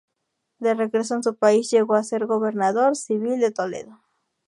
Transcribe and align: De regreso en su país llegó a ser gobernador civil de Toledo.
De 0.57 0.73
regreso 0.73 1.13
en 1.13 1.21
su 1.21 1.35
país 1.35 1.69
llegó 1.69 1.93
a 1.93 2.03
ser 2.03 2.25
gobernador 2.25 2.95
civil 2.95 3.39
de 3.39 3.51
Toledo. 3.51 4.01